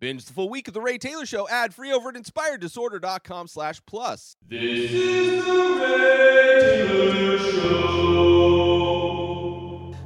[0.00, 3.82] Binge the full week of The Ray Taylor Show ad free over at inspireddisorder.com slash
[3.84, 4.34] plus.
[4.48, 8.34] This is the Ray Taylor Show.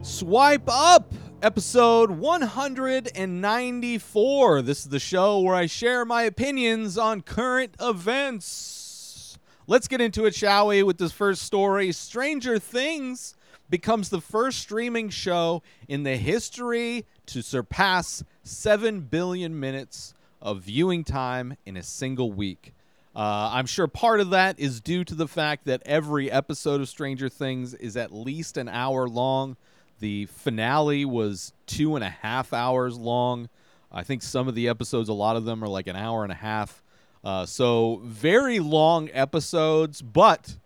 [0.03, 4.63] Swipe up, episode 194.
[4.63, 9.39] This is the show where I share my opinions on current events.
[9.69, 11.93] Let's get into it, shall we, with this first story.
[11.93, 13.37] Stranger Things
[13.71, 21.03] becomes the first streaming show in the history to surpass 7 billion minutes of viewing
[21.03, 22.75] time in a single week.
[23.17, 26.89] Uh, I'm sure part of that is due to the fact that every episode of
[26.89, 29.57] Stranger Things is at least an hour long.
[30.01, 33.49] The finale was two and a half hours long.
[33.91, 36.33] I think some of the episodes, a lot of them are like an hour and
[36.33, 36.83] a half.
[37.23, 40.59] Uh, so, very long episodes, but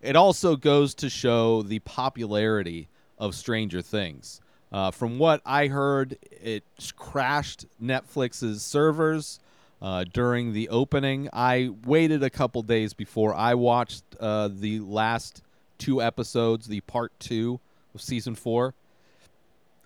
[0.00, 4.40] it also goes to show the popularity of Stranger Things.
[4.74, 6.64] Uh, from what I heard, it
[6.96, 9.38] crashed Netflix's servers
[9.80, 11.28] uh, during the opening.
[11.32, 15.42] I waited a couple days before I watched uh, the last
[15.78, 17.60] two episodes, the part two
[17.94, 18.74] of season four.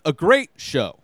[0.06, 1.00] A great show.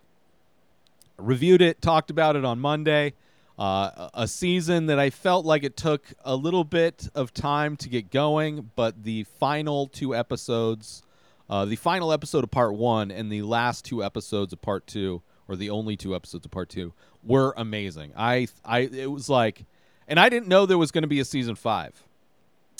[1.19, 3.13] Reviewed it, talked about it on Monday.
[3.59, 7.87] Uh, a season that I felt like it took a little bit of time to
[7.87, 11.03] get going, but the final two episodes,
[11.49, 15.21] uh, the final episode of part one and the last two episodes of part two,
[15.47, 16.93] or the only two episodes of part two,
[17.23, 18.13] were amazing.
[18.15, 19.65] I, I, it was like,
[20.07, 22.03] and I didn't know there was going to be a season five.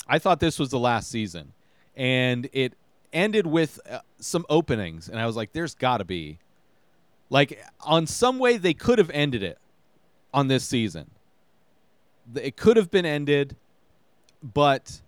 [0.08, 1.52] I thought this was the last season,
[1.96, 2.74] and it
[3.12, 6.38] ended with uh, some openings, and I was like, "There's got to be."
[7.28, 9.58] Like on some way they could have ended it
[10.32, 11.10] on this season.
[12.34, 13.56] It could have been ended,
[14.42, 15.00] but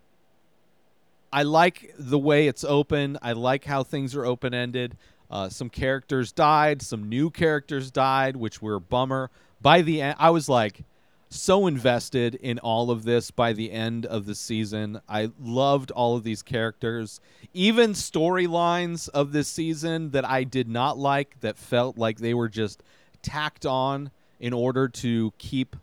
[1.32, 3.18] I like the way it's open.
[3.22, 4.96] I like how things are open ended.
[5.30, 9.30] Uh, some characters died, some new characters died, which were a bummer.
[9.60, 10.84] By the end, I was like
[11.30, 15.00] so invested in all of this by the end of the season.
[15.08, 17.20] I loved all of these characters.
[17.52, 22.48] Even storylines of this season that I did not like, that felt like they were
[22.48, 22.82] just
[23.20, 24.10] tacked on
[24.40, 25.76] in order to keep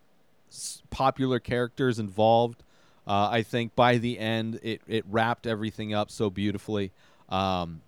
[0.90, 2.64] popular characters involved.
[3.08, 6.92] Uh, I think by the end, it, it wrapped everything up so beautifully.
[7.30, 7.82] Um,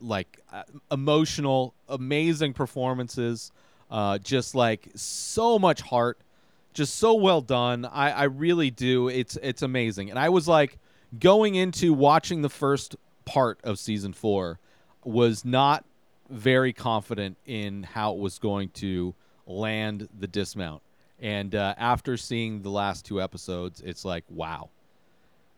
[0.00, 3.52] like uh, emotional, amazing performances,
[3.90, 6.18] uh, just like so much heart,
[6.74, 7.84] just so well done.
[7.84, 9.08] I, I really do.
[9.08, 10.10] It's it's amazing.
[10.10, 10.78] And I was like
[11.18, 14.58] going into watching the first part of season four
[15.04, 15.84] was not
[16.28, 19.14] very confident in how it was going to
[19.46, 20.82] land the dismount.
[21.20, 24.70] And uh, after seeing the last two episodes, it's like wow,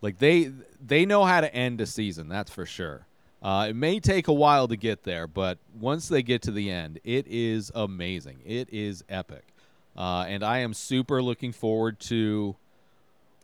[0.01, 0.53] like they
[0.85, 2.29] they know how to end a season.
[2.29, 3.07] That's for sure.
[3.43, 6.71] Uh, it may take a while to get there, but once they get to the
[6.71, 8.39] end, it is amazing.
[8.45, 9.45] It is epic,
[9.97, 12.57] uh, and I am super looking forward to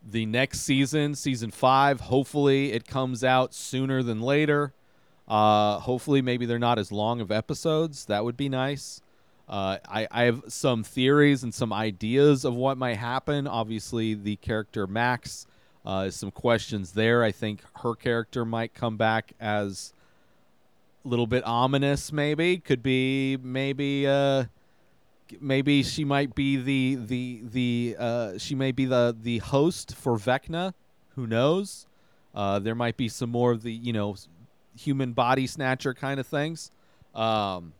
[0.05, 2.01] the next season, season five.
[2.01, 4.73] Hopefully, it comes out sooner than later.
[5.27, 8.05] Uh, hopefully, maybe they're not as long of episodes.
[8.05, 9.01] That would be nice.
[9.47, 13.47] Uh, I, I have some theories and some ideas of what might happen.
[13.47, 15.47] Obviously, the character Max,
[15.85, 17.23] uh, some questions there.
[17.23, 19.93] I think her character might come back as
[21.05, 22.11] a little bit ominous.
[22.11, 24.45] Maybe could be maybe uh,
[25.39, 30.17] maybe she might be the the the uh, she may be the the host for
[30.17, 30.73] Vecna.
[31.15, 31.87] Who knows?
[32.35, 34.15] Uh, there might be some more of the you know
[34.77, 36.69] human body snatcher kind of things.
[37.15, 37.71] Um,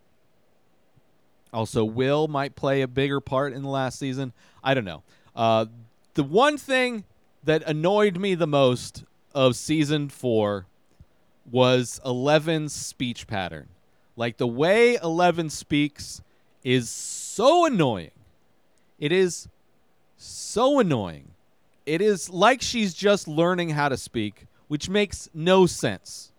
[1.52, 4.32] also, Will might play a bigger part in the last season.
[4.62, 5.02] I don't know.
[5.34, 5.66] Uh,
[6.14, 7.04] the one thing
[7.44, 9.04] that annoyed me the most
[9.34, 10.66] of season four
[11.50, 13.68] was Eleven's speech pattern.
[14.16, 16.20] Like the way Eleven speaks
[16.64, 18.10] is so annoying.
[18.98, 19.48] It is
[20.16, 21.30] so annoying.
[21.86, 26.32] It is like she's just learning how to speak, which makes no sense.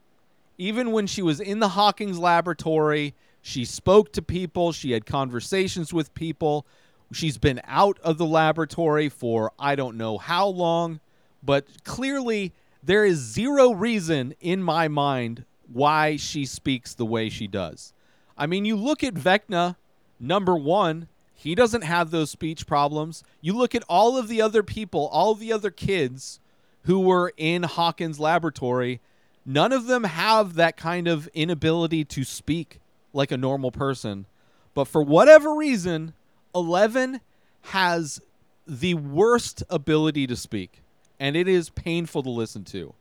[0.57, 5.93] Even when she was in the Hawkins laboratory, she spoke to people, she had conversations
[5.93, 6.65] with people.
[7.11, 10.99] She's been out of the laboratory for I don't know how long,
[11.41, 12.53] but clearly
[12.83, 17.93] there is zero reason in my mind why she speaks the way she does.
[18.37, 19.75] I mean, you look at Vecna,
[20.19, 23.23] number one, he doesn't have those speech problems.
[23.41, 26.39] You look at all of the other people, all the other kids
[26.83, 28.99] who were in Hawkins' laboratory,
[29.45, 32.79] none of them have that kind of inability to speak
[33.13, 34.25] like a normal person.
[34.73, 36.13] But for whatever reason,
[36.53, 37.21] Eleven
[37.61, 38.21] has
[38.67, 40.81] the worst ability to speak,
[41.19, 42.93] and it is painful to listen to.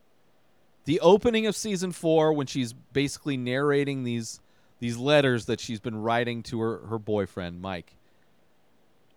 [0.87, 4.41] The opening of season four, when she's basically narrating these
[4.81, 7.95] these letters that she's been writing to her, her boyfriend, Mike.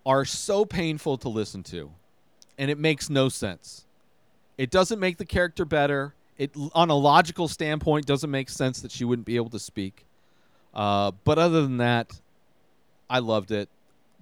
[0.04, 1.92] are so painful to listen to,
[2.58, 3.86] and it makes no sense.
[4.58, 6.14] It doesn't make the character better.
[6.36, 10.04] It, on a logical standpoint, doesn't make sense that she wouldn't be able to speak.
[10.74, 12.20] Uh, but other than that,
[13.10, 13.68] I loved it.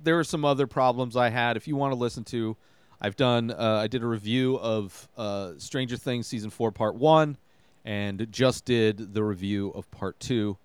[0.02, 1.56] There are some other problems I had.
[1.56, 2.56] If you want to listen to,
[3.00, 3.50] I've done.
[3.50, 7.36] Uh, I did a review of uh, Stranger Things season four, part one,
[7.84, 10.56] and just did the review of part two,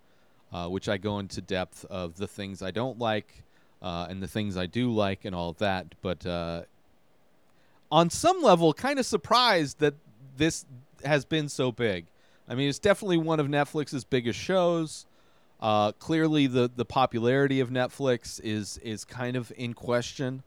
[0.52, 3.44] uh, which I go into depth of the things I don't like
[3.80, 5.94] uh, and the things I do like and all of that.
[6.02, 6.62] But uh,
[7.90, 9.94] on some level, kind of surprised that
[10.36, 10.66] this
[11.04, 12.06] has been so big.
[12.48, 15.05] I mean, it's definitely one of Netflix's biggest shows.
[15.60, 20.42] Uh, clearly, the the popularity of Netflix is is kind of in question,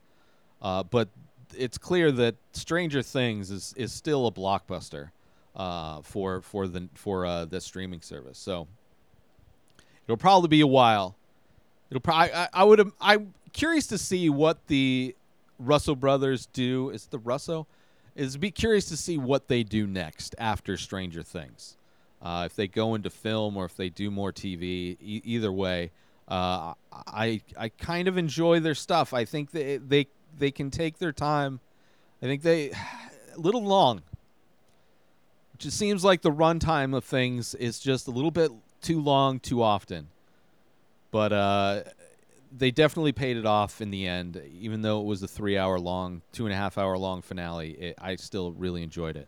[0.62, 1.10] uh, but
[1.58, 5.10] it's clear that Stranger Things is is still a blockbuster
[5.56, 8.38] uh, for for the for uh, the streaming service.
[8.38, 8.68] So
[10.06, 11.16] it'll probably be a while.
[11.90, 15.16] It'll probably I, I would I'm curious to see what the
[15.58, 16.92] Russo brothers do.
[16.92, 17.66] Is the Russo?
[18.16, 21.78] Is be curious to see what they do next after Stranger Things.
[22.22, 25.92] Uh, if they go into film or if they do more TV, e- either way,
[26.28, 29.14] uh, I I kind of enjoy their stuff.
[29.14, 30.08] I think they they
[30.38, 31.60] they can take their time.
[32.22, 32.72] I think they
[33.36, 34.04] a little long.
[35.62, 38.52] It seems like the runtime of things is just a little bit
[38.82, 40.08] too long too often.
[41.12, 41.82] But uh,
[42.56, 44.42] they definitely paid it off in the end.
[44.60, 47.96] Even though it was a three-hour long, two and a half hour long finale, it,
[48.00, 49.28] I still really enjoyed it.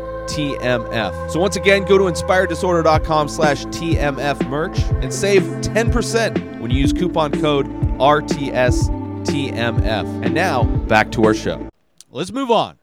[0.31, 1.31] TMF.
[1.31, 6.93] So once again, go to inspireddisorder.com slash TMF merch and save 10% when you use
[6.93, 7.67] coupon code
[7.99, 9.25] RTSTMF.
[10.25, 11.69] And now, back to our show.
[12.09, 12.77] Let's move on.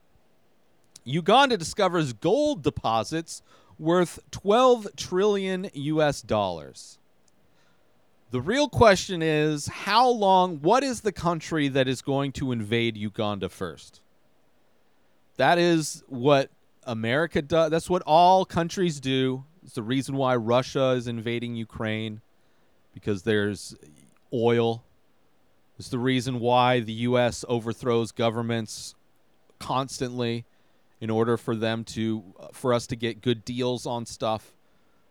[1.04, 3.42] Uganda discovers gold deposits
[3.78, 6.98] worth 12 trillion US dollars.
[8.30, 12.94] The real question is how long, what is the country that is going to invade
[12.96, 14.02] Uganda first?
[15.38, 16.50] That is what
[16.88, 17.70] America does.
[17.70, 19.44] That's what all countries do.
[19.62, 22.22] It's the reason why Russia is invading Ukraine
[22.94, 23.76] because there's
[24.32, 24.82] oil.
[25.78, 27.44] It's the reason why the U.S.
[27.48, 28.94] overthrows governments
[29.60, 30.46] constantly
[31.00, 34.56] in order for them to for us to get good deals on stuff.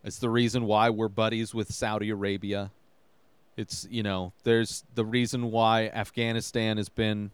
[0.03, 2.71] It's the reason why we're buddies with Saudi Arabia.
[3.56, 7.31] It's you know there's the reason why Afghanistan has been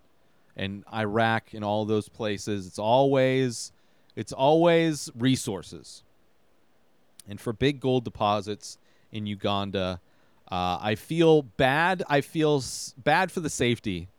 [0.55, 2.67] and Iraq and all those places.
[2.67, 3.71] It's always
[4.15, 6.03] it's always resources.
[7.27, 8.77] And for big gold deposits
[9.11, 10.01] in Uganda,
[10.51, 12.03] uh, I feel bad.
[12.09, 14.09] I feel s- bad for the safety.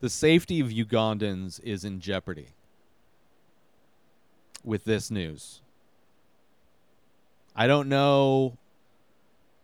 [0.00, 2.48] The safety of Ugandans is in jeopardy
[4.64, 5.62] with this news.
[7.54, 8.56] I don't know.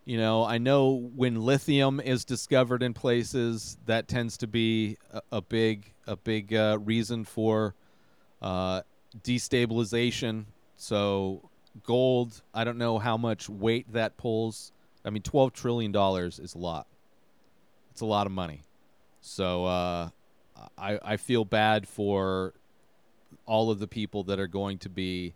[0.05, 5.21] You know, I know when lithium is discovered in places, that tends to be a,
[5.33, 7.75] a big, a big uh, reason for
[8.41, 8.83] uh,
[9.23, 10.45] destabilization.
[10.75, 11.49] So
[11.83, 14.71] gold, I don't know how much weight that pulls.
[15.05, 16.87] I mean, twelve trillion dollars is a lot.
[17.91, 18.61] It's a lot of money.
[19.21, 20.09] So uh,
[20.77, 22.53] I I feel bad for
[23.45, 25.33] all of the people that are going to be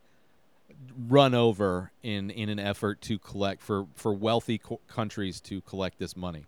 [1.08, 6.00] run over in in an effort to collect for for wealthy co- countries to collect
[6.00, 6.46] this money.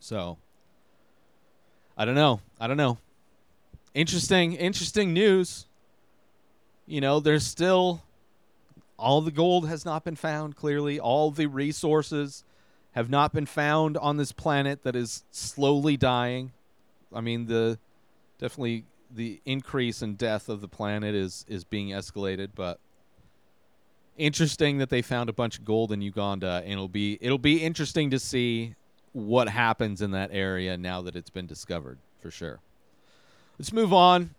[0.00, 0.38] So
[1.96, 2.40] I don't know.
[2.60, 2.98] I don't know.
[3.96, 5.64] Interesting interesting news.
[6.84, 8.02] You know, there's still
[8.98, 11.00] all the gold has not been found clearly.
[11.00, 12.44] All the resources
[12.92, 16.52] have not been found on this planet that is slowly dying.
[17.10, 17.78] I mean, the
[18.38, 22.78] definitely the increase in death of the planet is is being escalated, but
[24.18, 27.64] interesting that they found a bunch of gold in Uganda and it'll be it'll be
[27.64, 28.74] interesting to see
[29.14, 32.60] what happens in that area now that it's been discovered for sure.
[33.58, 34.34] Let's move on.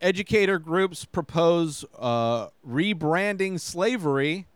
[0.00, 4.46] Educator groups propose uh, rebranding slavery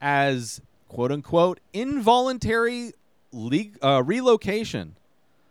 [0.00, 2.92] as quote unquote involuntary
[3.30, 4.96] le- uh, relocation.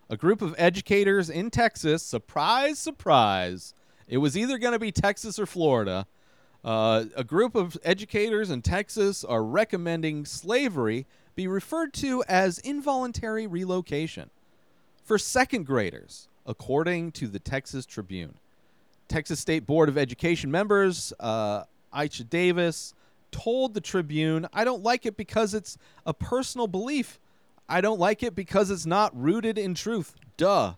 [0.10, 3.74] A group of educators in Texas, surprise, surprise,
[4.08, 6.06] it was either going to be Texas or Florida.
[6.66, 13.48] Uh, a group of educators in Texas are recommending slavery be referred to as involuntary
[13.48, 14.30] relocation
[15.04, 18.34] for second graders, according to the Texas Tribune.
[19.08, 21.64] Texas State Board of Education members, uh,
[21.94, 22.94] Aicha Davis,
[23.32, 27.20] told the Tribune, I don't like it because it's a personal belief.
[27.70, 30.16] I don't like it because it's not rooted in truth.
[30.38, 30.74] Duh.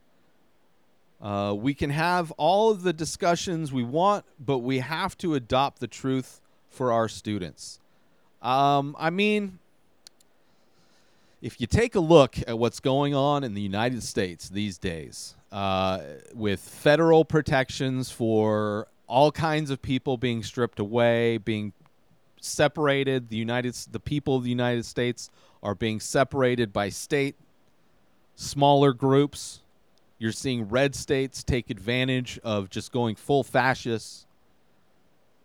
[1.21, 5.79] Uh, we can have all of the discussions we want, but we have to adopt
[5.79, 7.79] the truth for our students.
[8.41, 9.59] Um, I mean,
[11.41, 15.36] if you take a look at what's going on in the United States these days,
[15.51, 16.00] uh,
[16.34, 21.74] with federal protections for all kinds of people being stripped away, being
[22.41, 25.29] separated, the United the people of the United States
[25.63, 27.36] are being separated by state,
[28.36, 29.62] smaller groups.
[30.17, 34.25] You're seeing red states take advantage of just going full fascist.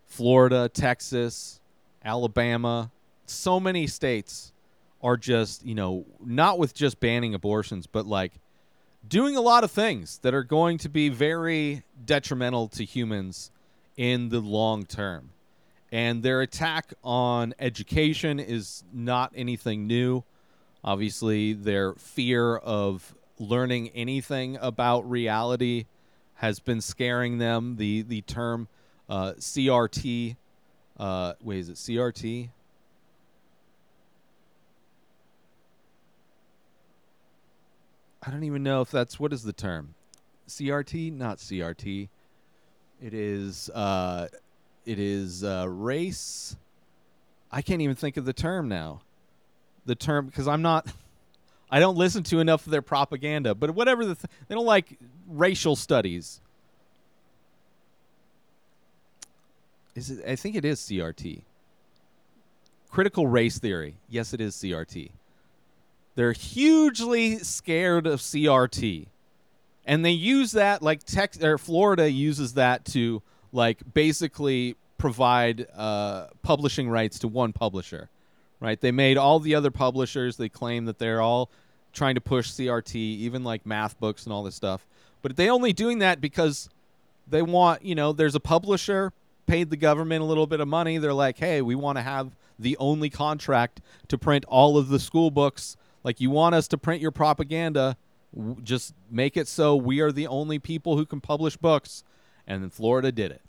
[0.05, 1.59] Florida, Texas,
[2.03, 2.91] Alabama,
[3.25, 4.53] so many states
[5.01, 8.33] are just, you know, not with just banning abortions, but like
[9.07, 13.51] doing a lot of things that are going to be very detrimental to humans
[13.97, 15.31] in the long term.
[15.91, 20.23] And their attack on education is not anything new.
[20.83, 25.85] Obviously, their fear of learning anything about reality
[26.35, 27.77] has been scaring them.
[27.77, 28.67] The the term
[29.09, 30.35] uh, CRT,
[30.97, 32.49] uh, wait, is it CRT?
[38.25, 39.93] I don't even know if that's what is the term.
[40.47, 42.09] CRT, not CRT.
[43.01, 44.27] It is uh,
[44.85, 46.55] it is uh, race.
[47.51, 49.01] I can't even think of the term now.
[49.85, 50.87] The term because I'm not.
[51.71, 54.97] I don't listen to enough of their propaganda, but whatever the th- they don't like
[55.27, 56.41] racial studies.
[59.93, 60.25] Is it?
[60.27, 61.41] I think it is CRT.
[62.89, 63.97] Critical race theory.
[64.09, 65.11] Yes, it is CRT.
[66.15, 69.07] They're hugely scared of CRT.
[69.85, 76.27] And they use that like Tex or Florida uses that to like basically provide uh,
[76.41, 78.09] publishing rights to one publisher.
[78.59, 78.79] Right?
[78.79, 81.49] They made all the other publishers, they claim that they're all
[81.93, 84.85] trying to push CRT, even like math books and all this stuff.
[85.21, 86.69] But they only doing that because
[87.27, 89.13] they want, you know, there's a publisher
[89.45, 90.97] paid the government a little bit of money.
[90.97, 94.99] They're like, "Hey, we want to have the only contract to print all of the
[94.99, 97.97] school books like you want us to print your propaganda,
[98.33, 102.03] w- just make it so we are the only people who can publish books.
[102.45, 103.41] And then Florida did it.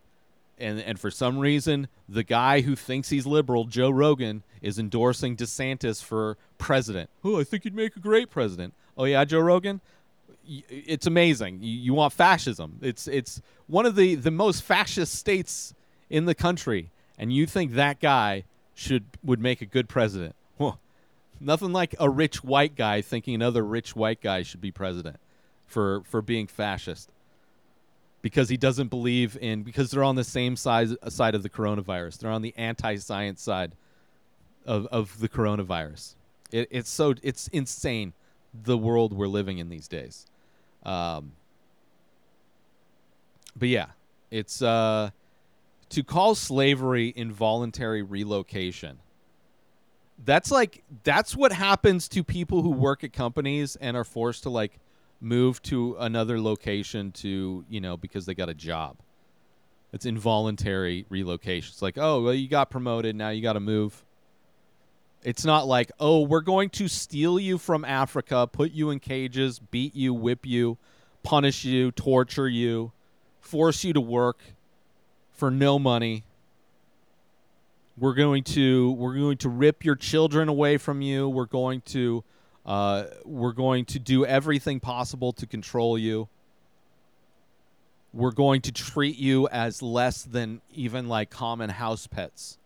[0.58, 5.36] And and for some reason, the guy who thinks he's liberal, Joe Rogan, is endorsing
[5.36, 7.10] DeSantis for president.
[7.22, 8.72] Oh, I think he'd make a great president.
[8.96, 9.82] Oh yeah, Joe Rogan.
[10.48, 11.58] It's amazing.
[11.60, 12.78] You, you want fascism?
[12.80, 15.74] It's it's one of the the most fascist states
[16.08, 20.34] in the country, and you think that guy should would make a good president?
[21.40, 25.16] Nothing like a rich white guy thinking another rich white guy should be president
[25.66, 27.10] for for being fascist
[28.22, 32.18] because he doesn't believe in because they're on the same side side of the coronavirus.
[32.18, 33.72] They're on the anti-science side
[34.64, 36.14] of of the coronavirus.
[36.50, 38.14] It, it's so it's insane
[38.52, 40.26] the world we're living in these days.
[40.84, 41.32] Um,
[43.54, 43.86] but yeah,
[44.30, 45.10] it's uh,
[45.90, 48.98] to call slavery involuntary relocation
[50.24, 54.50] that's like that's what happens to people who work at companies and are forced to
[54.50, 54.78] like
[55.20, 58.96] move to another location to you know because they got a job.
[59.92, 61.72] It's involuntary relocation.
[61.72, 63.16] It's like oh well you got promoted.
[63.16, 64.04] Now you got to move.
[65.22, 69.58] It's not like oh we're going to steal you from africa put you in cages
[69.58, 70.78] beat you whip you
[71.24, 72.92] punish you torture you
[73.40, 74.40] force you to work
[75.32, 76.24] for no money
[77.98, 81.28] we're going to we're going to rip your children away from you.
[81.28, 82.24] We're going to
[82.64, 86.28] uh, we're going to do everything possible to control you.
[88.12, 92.58] We're going to treat you as less than even like common house pets.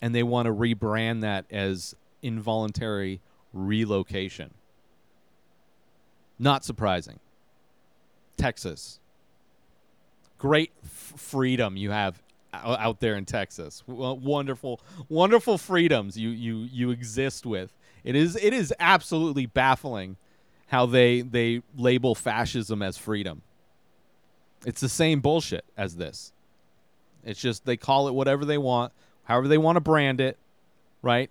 [0.00, 3.20] And they want to rebrand that as involuntary
[3.52, 4.54] relocation.
[6.38, 7.20] Not surprising.
[8.36, 9.00] Texas.
[10.38, 13.82] Great f- freedom you have out there in Texas.
[13.88, 17.72] Uh, wonderful, wonderful freedoms you you you exist with.
[18.04, 20.16] It is it is absolutely baffling
[20.68, 23.42] how they they label fascism as freedom.
[24.66, 26.32] It's the same bullshit as this.
[27.24, 28.92] It's just they call it whatever they want,
[29.24, 30.38] however they want to brand it,
[31.02, 31.30] right?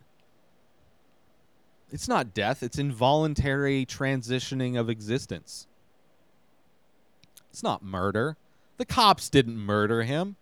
[1.91, 5.67] It's not death, it's involuntary transitioning of existence.
[7.49, 8.35] It's not murder.
[8.77, 10.35] The cops didn't murder him.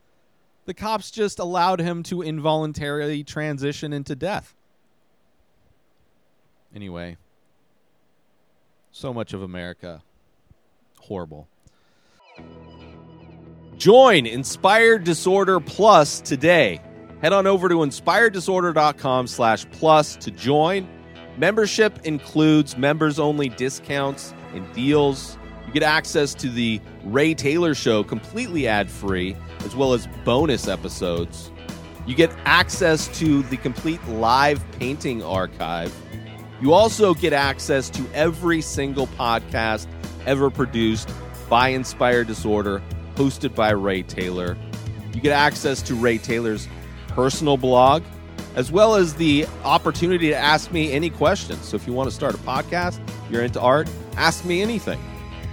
[0.66, 4.56] The cops just allowed him to involuntarily transition into death.
[6.74, 7.18] Anyway,
[8.92, 10.02] so much of America
[11.00, 11.48] horrible.
[13.78, 16.82] Join Inspired Disorder Plus today.
[17.22, 20.88] Head on over to inspireddisorder.com slash plus to join.
[21.38, 25.38] Membership includes members only discounts and deals.
[25.68, 30.68] You get access to the Ray Taylor Show completely ad free, as well as bonus
[30.68, 31.52] episodes.
[32.06, 35.94] You get access to the complete live painting archive.
[36.62, 39.88] You also get access to every single podcast
[40.26, 41.10] ever produced
[41.50, 42.82] by Inspired Disorder,
[43.16, 44.56] hosted by Ray Taylor.
[45.14, 46.68] You get access to Ray Taylor's
[47.08, 48.04] personal blog,
[48.56, 51.66] as well as the opportunity to ask me any questions.
[51.66, 55.00] So if you want to start a podcast, you're into art, ask me anything.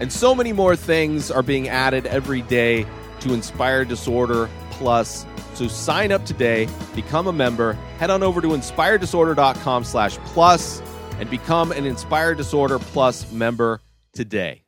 [0.02, 2.84] And so many more things are being added every day
[3.20, 5.24] to Inspire Disorder Plus.
[5.54, 10.82] So sign up today, become a member, head on over to inspireddisorder.com slash plus
[11.20, 13.80] and become an Inspire Disorder Plus member
[14.12, 14.64] today.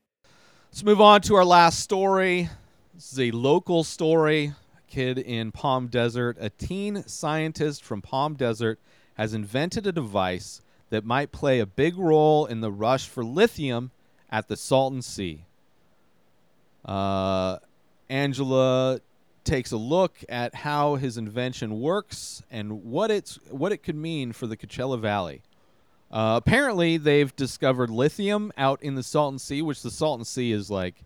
[0.70, 2.48] Let's move on to our last story.
[2.94, 4.52] This is a local story.
[4.78, 8.78] A kid in Palm Desert, a teen scientist from Palm Desert,
[9.14, 13.90] has invented a device that might play a big role in the rush for lithium
[14.34, 15.44] at the Salton Sea.
[16.84, 17.58] Uh,
[18.08, 18.98] Angela
[19.44, 24.32] takes a look at how his invention works and what it's what it could mean
[24.32, 25.42] for the Coachella Valley.
[26.10, 30.68] Uh, apparently, they've discovered lithium out in the Salton Sea, which the Salton Sea is
[30.68, 30.96] like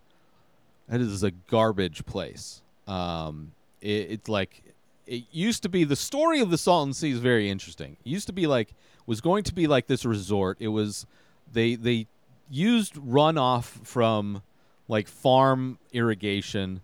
[0.87, 2.63] that is a garbage place.
[2.87, 4.63] Um, it, it's like
[5.05, 5.83] it used to be.
[5.83, 7.95] The story of the Salton Sea is very interesting.
[8.03, 8.73] It used to be like
[9.05, 10.57] was going to be like this resort.
[10.59, 11.05] It was
[11.53, 12.07] they they
[12.49, 14.41] used runoff from
[14.87, 16.81] like farm irrigation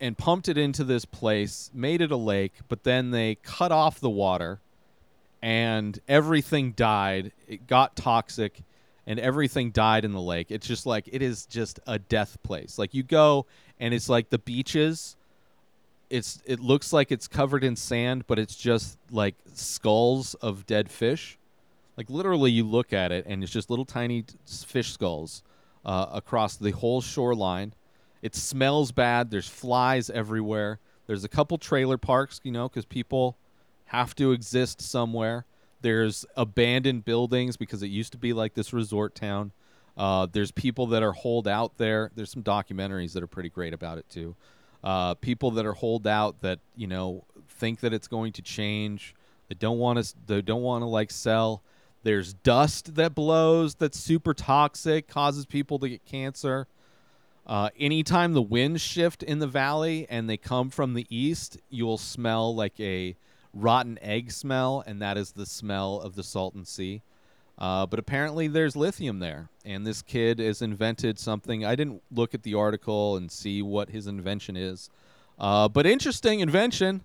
[0.00, 4.00] and pumped it into this place, made it a lake, but then they cut off
[4.00, 4.60] the water
[5.42, 7.32] and everything died.
[7.46, 8.62] It got toxic
[9.06, 10.50] and everything died in the lake.
[10.50, 12.78] It's just like it is just a death place.
[12.78, 13.46] Like you go
[13.78, 15.16] and it's like the beaches
[16.10, 20.90] it's it looks like it's covered in sand, but it's just like skulls of dead
[20.90, 21.38] fish.
[21.96, 25.42] Like literally you look at it and it's just little tiny fish skulls
[25.84, 27.74] uh, across the whole shoreline.
[28.22, 29.30] It smells bad.
[29.30, 30.80] There's flies everywhere.
[31.06, 33.36] There's a couple trailer parks, you know, because people
[33.86, 35.44] have to exist somewhere.
[35.82, 39.52] There's abandoned buildings because it used to be like this resort town.
[39.96, 42.10] Uh, there's people that are holed out there.
[42.14, 44.34] There's some documentaries that are pretty great about it too.
[44.82, 49.14] Uh, people that are holed out that you know think that it's going to change.
[49.48, 50.14] They don't want to.
[50.26, 51.62] They don't want to like sell.
[52.04, 56.66] There's dust that blows that's super toxic, causes people to get cancer.
[57.46, 61.98] Uh, anytime the winds shift in the valley and they come from the east, you'll
[61.98, 63.16] smell like a
[63.54, 67.00] rotten egg smell, and that is the smell of the Salton Sea.
[67.56, 71.64] Uh, but apparently, there's lithium there, and this kid has invented something.
[71.64, 74.90] I didn't look at the article and see what his invention is,
[75.38, 77.02] uh, but interesting invention.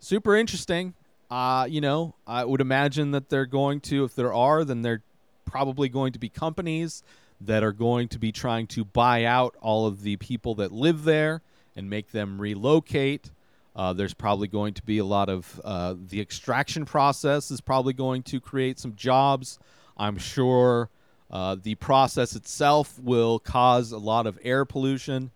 [0.00, 0.94] Super interesting.
[1.30, 5.02] Uh, you know, I would imagine that they're going to, if there are, then they're
[5.44, 7.02] probably going to be companies
[7.40, 11.04] that are going to be trying to buy out all of the people that live
[11.04, 11.40] there
[11.76, 13.30] and make them relocate.
[13.74, 17.92] Uh, there's probably going to be a lot of uh, the extraction process is probably
[17.92, 19.58] going to create some jobs.
[19.96, 20.90] I'm sure
[21.30, 25.30] uh, the process itself will cause a lot of air pollution,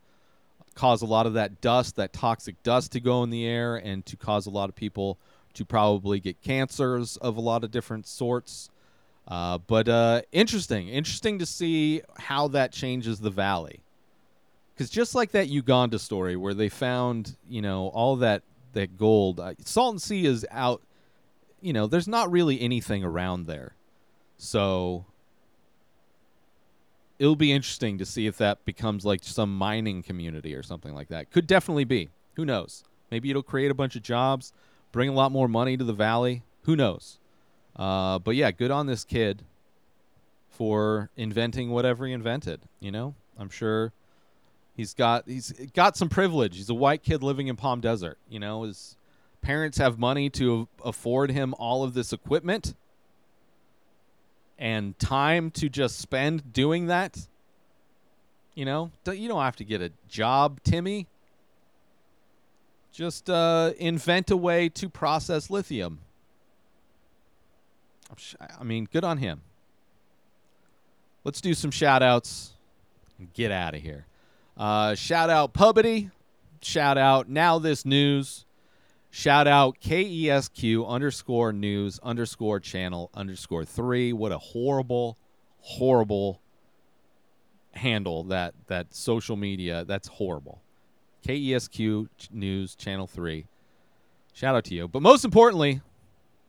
[0.75, 4.05] cause a lot of that dust, that toxic dust to go in the air, and
[4.07, 5.19] to cause a lot of people
[5.55, 8.71] to probably get cancers of a lot of different sorts.
[9.27, 13.81] Uh, but uh, interesting, interesting to see how that changes the valley.
[14.75, 19.39] Because just like that Uganda story where they found, you know, all that that gold,
[19.39, 20.83] uh, Salton Sea is out.
[21.61, 23.77] You know, there's not really anything around there,
[24.37, 25.07] so
[27.19, 31.09] it'll be interesting to see if that becomes like some mining community or something like
[31.09, 31.31] that.
[31.31, 32.11] Could definitely be.
[32.35, 32.85] Who knows?
[33.11, 34.53] Maybe it'll create a bunch of jobs,
[34.95, 36.45] bring a lot more money to the valley.
[36.63, 37.19] Who knows?
[37.75, 39.43] Uh, but yeah, good on this kid
[40.49, 42.61] for inventing whatever he invented.
[42.79, 43.93] You know, I'm sure
[44.77, 46.57] he's got he's got some privilege.
[46.57, 48.19] He's a white kid living in Palm Desert.
[48.29, 48.97] You know, his
[49.43, 52.75] parents have money to afford him all of this equipment
[54.61, 57.27] and time to just spend doing that.
[58.55, 61.09] You know, you don't have to get a job, Timmy.
[62.95, 65.99] Just uh, invent a way to process lithium.
[68.17, 69.43] Sh- I mean, good on him.
[71.25, 72.53] Let's do some shout outs
[73.19, 74.07] and get out of here.
[74.57, 76.13] Uh, shout out Pubity.
[76.63, 78.45] Shout out Now This News.
[79.11, 84.13] Shout out KESQ underscore news underscore channel underscore three.
[84.13, 85.19] What a horrible,
[85.63, 86.41] horrible
[87.73, 89.85] handle that that social media.
[89.85, 90.64] That's horrible.
[91.27, 93.47] KESQ News Channel 3.
[94.33, 94.89] Shout out to you.
[94.89, 95.81] But most importantly,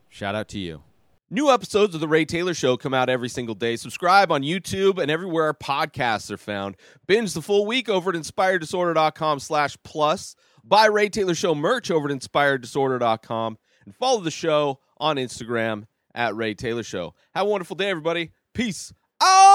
[0.10, 0.82] shout out to you.
[1.30, 3.76] New episodes of The Ray Taylor Show come out every single day.
[3.78, 6.76] Subscribe on YouTube and everywhere our podcasts are found.
[7.08, 10.36] Binge the full week over at inspireddisorder.com slash plus.
[10.64, 13.58] Buy Ray Taylor Show merch over at inspireddisorder.com.
[13.86, 17.14] And follow the show on Instagram at Ray Taylor Show.
[17.34, 18.32] Have a wonderful day, everybody.
[18.54, 19.55] Peace out!